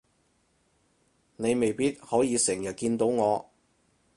[1.35, 3.51] 你未必可以成日見到我